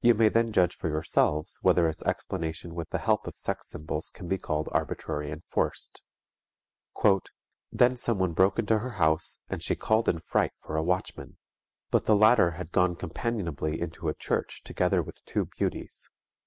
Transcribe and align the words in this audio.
You 0.00 0.14
may 0.14 0.30
then 0.30 0.52
judge 0.52 0.74
for 0.74 0.88
yourselves 0.88 1.58
whether 1.60 1.86
its 1.86 2.02
explanation 2.04 2.74
with 2.74 2.88
the 2.88 2.96
help 2.96 3.26
of 3.26 3.36
sex 3.36 3.68
symbols 3.68 4.08
can 4.08 4.26
be 4.26 4.38
called 4.38 4.70
arbitrary 4.72 5.30
and 5.30 5.44
forced. 5.50 6.02
"_Then 7.70 7.98
someone 7.98 8.32
broke 8.32 8.58
into 8.58 8.78
her 8.78 8.92
house 8.92 9.40
and 9.50 9.62
she 9.62 9.76
called 9.76 10.08
in 10.08 10.20
fright 10.20 10.54
for 10.62 10.76
a 10.78 10.82
watchman. 10.82 11.36
But 11.90 12.06
the 12.06 12.16
latter 12.16 12.52
had 12.52 12.72
gone 12.72 12.96
companionably 12.96 13.78
into 13.78 14.08
a 14.08 14.14
church 14.14 14.62
together 14.64 15.02
with 15.02 15.22
two 15.26 15.44
'beauties.' 15.44 16.08